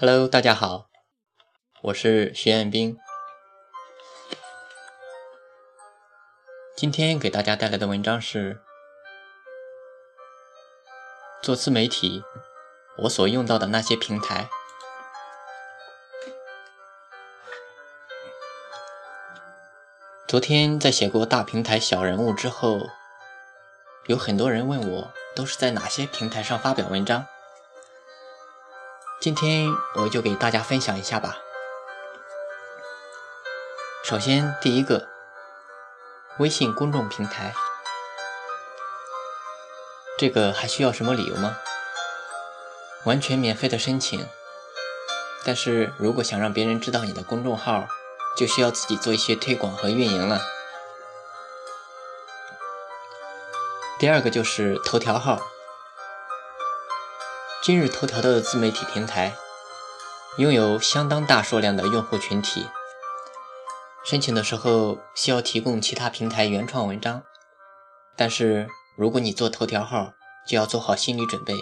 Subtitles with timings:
[0.00, 0.88] Hello，大家好，
[1.82, 2.96] 我是徐彦斌。
[6.74, 8.62] 今天给大家带来的文章是
[11.42, 12.22] 做自媒体
[13.00, 14.48] 我所用到的那些平台。
[20.26, 22.88] 昨天在写过大平台小人物之后，
[24.06, 27.26] 有很多人问我都是在哪些平台上发表文章。
[29.20, 31.36] 今天我就给大家分享一下吧。
[34.02, 35.08] 首先，第一个，
[36.38, 37.52] 微信公众平台，
[40.16, 41.58] 这个还需要什么理由吗？
[43.04, 44.26] 完全免费的申请，
[45.44, 47.88] 但是如果想让别人知道你的公众号，
[48.38, 50.40] 就需要自己做一些推广和运营了。
[53.98, 55.38] 第二个就是头条号。
[57.62, 59.34] 今日头条的自媒体平台
[60.38, 62.66] 拥有相当大数量的用户群体。
[64.02, 67.22] 申请的时候需要提供其他平台原创文章，
[68.16, 68.66] 但是
[68.96, 70.14] 如果你做头条号，
[70.48, 71.52] 就要做好心理准备。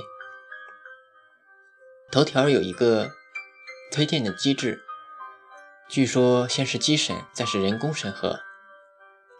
[2.13, 3.11] 头条有一个
[3.91, 4.81] 推荐的机制，
[5.89, 8.39] 据说先是机审，再是人工审核，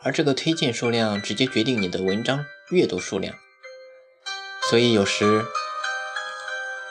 [0.03, 3.37] 而这个推荐数量直接决定你的文章阅读数量，
[4.69, 5.45] 所以有时。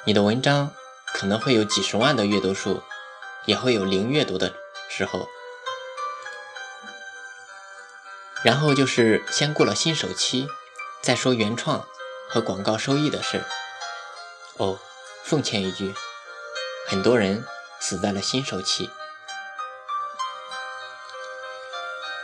[0.07, 0.71] 你的文章
[1.07, 2.81] 可能会有几十万的阅读数，
[3.43, 4.53] 也会有零阅读的
[4.87, 5.27] 时候。
[8.41, 10.47] 然后就是先过了新手期，
[11.01, 11.85] 再说原创
[12.29, 13.43] 和广告收益的事。
[14.55, 14.79] 哦，
[15.25, 15.93] 奉劝一句，
[16.87, 17.45] 很多人
[17.81, 18.89] 死在了新手期。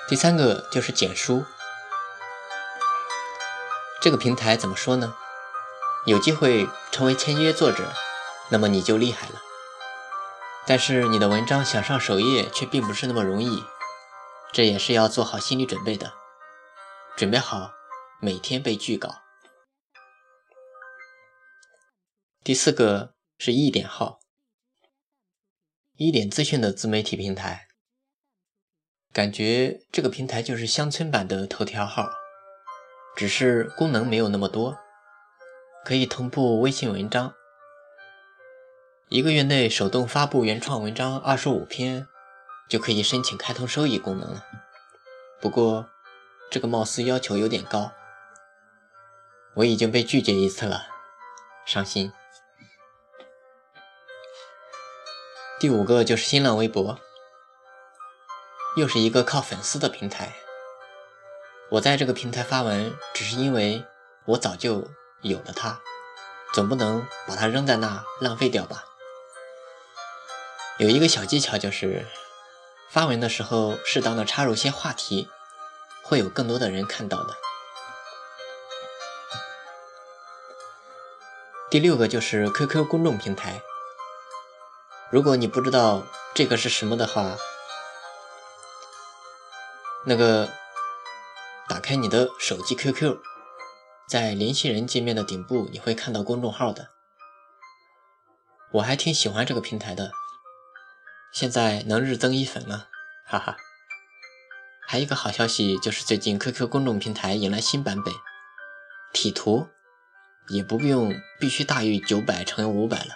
[0.07, 1.43] 第三个就是简书，
[4.01, 5.17] 这个平台怎么说呢？
[6.05, 7.93] 有机会成为签约作者，
[8.49, 9.41] 那么你就厉害了。
[10.65, 13.63] 但是你的文章想上首页却并不是那么容易，
[14.51, 16.13] 这也是要做好心理准备的。
[17.15, 17.71] 准备好
[18.19, 19.21] 每天被拒稿。
[22.43, 24.19] 第四个是一点号，
[25.95, 27.67] 一点资讯的自媒体平台，
[29.13, 32.09] 感觉这个平台就是乡村版的头条号，
[33.15, 34.82] 只是功能没有那么多。
[35.85, 37.33] 可以同步微信文章，
[39.09, 42.07] 一个月内手动发布原创文章二十五篇，
[42.69, 44.45] 就可以申请开通收益功能了。
[45.41, 45.89] 不过，
[46.49, 47.91] 这个貌似要求有点高，
[49.55, 50.87] 我已经被拒绝一次了，
[51.65, 52.13] 伤心。
[55.59, 56.97] 第五个就是新浪微博，
[58.77, 60.33] 又是一个靠粉丝的平台。
[61.71, 63.83] 我在这个平台发文，只是因为
[64.27, 64.87] 我早就。
[65.23, 65.79] 有了它，
[66.53, 68.85] 总不能把它扔在那浪费掉吧？
[70.77, 72.05] 有一个小技巧就是，
[72.89, 75.29] 发文的时候适当的插入些话题，
[76.01, 77.37] 会有更多的人看到的。
[81.69, 83.61] 第六个就是 QQ 公众平台，
[85.09, 86.03] 如果你不知道
[86.33, 87.37] 这个是什么的话，
[90.05, 90.49] 那个
[91.69, 93.17] 打开你的手机 QQ。
[94.13, 96.89] 在联系人界面的顶部，你会看到公众号的。
[98.73, 100.11] 我还挺喜欢这个平台的，
[101.33, 102.89] 现在能日增一粉了，
[103.25, 103.57] 哈哈。
[104.87, 108.13] 还有一个好消息就是，最近 QQ 公众平台迎来新版本，
[109.13, 109.67] 体图
[110.49, 113.15] 也不用必须大于九百乘以五百了。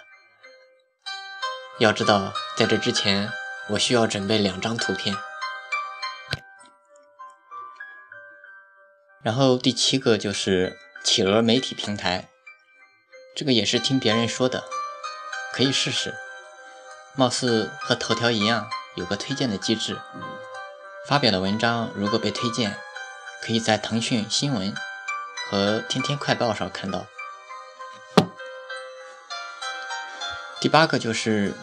[1.78, 3.30] 要知道，在这之前，
[3.68, 5.14] 我需要准备两张图片。
[9.22, 10.76] 然后第七个就是。
[11.02, 12.28] 企鹅媒体平台，
[13.34, 14.64] 这个也是听别人说的，
[15.52, 16.14] 可以试试。
[17.16, 19.98] 貌似和头条一样，有个推荐的机制。
[21.08, 22.78] 发表的文章如果被推荐，
[23.42, 24.74] 可以在腾讯新闻
[25.48, 27.06] 和天天快报上看到。
[30.60, 31.54] 第八个就是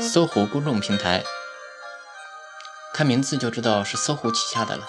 [0.00, 1.24] 搜狐公众平台，
[2.94, 4.88] 看名字就知道是搜狐旗下的了，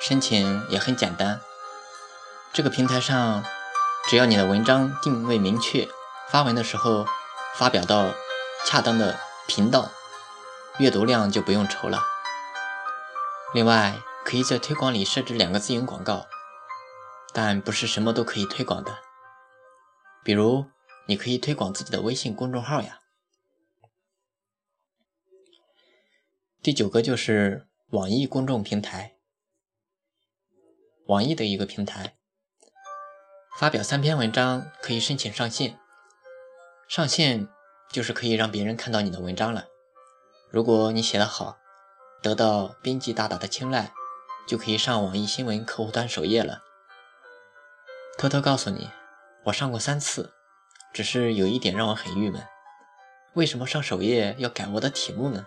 [0.00, 1.40] 申请也很简单。
[2.52, 3.44] 这个平台上，
[4.08, 5.88] 只要你的文章定位明确，
[6.28, 7.06] 发文的时候
[7.54, 8.12] 发表到
[8.66, 9.92] 恰当的频道，
[10.78, 12.02] 阅读量就不用愁了。
[13.54, 16.26] 另外，可以在推广里设置两个自营广告，
[17.32, 18.98] 但不是什么都可以推广的。
[20.24, 20.66] 比如，
[21.06, 22.98] 你可以推广自己的微信公众号呀。
[26.60, 29.14] 第九个就是网易公众平台，
[31.06, 32.17] 网易的一个平台。
[33.58, 35.80] 发表三篇文章可以申请上线，
[36.86, 37.48] 上线
[37.90, 39.64] 就是可以让别人看到你的文章了。
[40.48, 41.58] 如果你写得好，
[42.22, 43.92] 得到编辑大大的青睐，
[44.46, 46.62] 就可以上网易新闻客户端首页了。
[48.16, 48.92] 偷偷告诉你，
[49.46, 50.32] 我上过三次，
[50.92, 52.46] 只是有一点让我很郁闷，
[53.34, 55.44] 为什么上首页要改我的题目呢？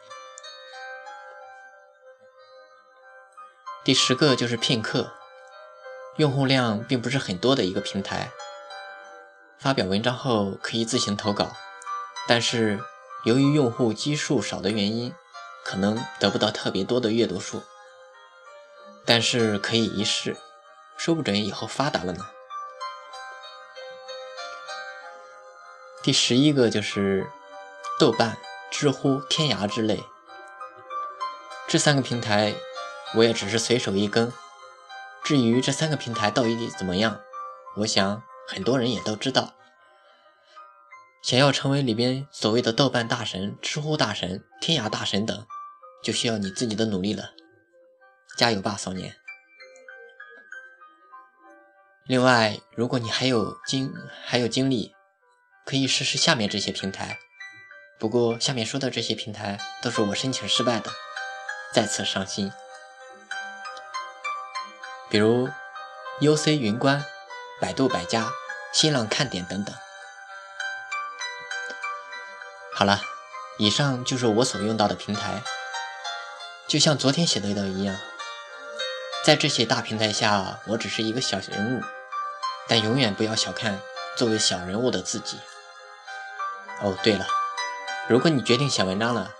[3.85, 5.13] 第十个就是片刻，
[6.21, 8.29] 用户量并不是很多的一个平台，
[9.57, 11.51] 发表文章后可以自行投稿，
[12.27, 12.79] 但是
[13.25, 15.15] 由于用户基数少的原因，
[15.65, 17.63] 可能得不到特别多的阅读数，
[19.03, 20.37] 但是可以一试，
[20.95, 22.23] 说不准以后发达了呢。
[26.03, 27.27] 第十一个就是
[27.99, 28.37] 豆瓣、
[28.69, 30.03] 知乎、天涯之类，
[31.67, 32.53] 这三个平台。
[33.13, 34.31] 我也只是随手一更，
[35.23, 37.21] 至于这三个平台到底怎么样，
[37.77, 39.53] 我想很多人也都知道。
[41.21, 45.45] 想要成为里边所谓的豆瓣大神、知乎大神、天涯大神等，
[46.03, 47.33] 就需要你自己的努力了。
[48.35, 49.15] 加油吧，少年！
[52.07, 53.93] 另外，如果你还有精
[54.25, 54.95] 还有精力，
[55.65, 57.19] 可以试试下面这些平台。
[57.99, 60.89] 不过下面说的这些平台都是我申请失败的，
[61.71, 62.51] 再次伤心。
[65.11, 65.49] 比如
[66.21, 67.05] ，UC 云观、
[67.59, 68.31] 百度百家、
[68.71, 69.75] 新浪看点等等。
[72.73, 73.01] 好了，
[73.57, 75.43] 以上就是我所用到的平台。
[76.65, 77.97] 就像昨天写的一样，
[79.25, 81.83] 在这些大平台下，我只是一个小人物，
[82.69, 83.81] 但永远不要小看
[84.15, 85.41] 作为小人物的自己。
[86.81, 87.27] 哦，对了，
[88.07, 89.31] 如果你决定写文章了，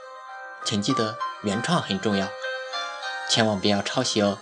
[0.65, 2.27] 请记得原创很重要，
[3.29, 4.37] 千万不要抄袭哦。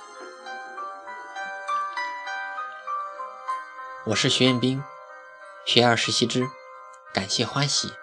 [4.10, 4.84] 我是徐彦兵，
[5.66, 6.50] 学而时习之，
[7.14, 7.94] 感谢欢喜。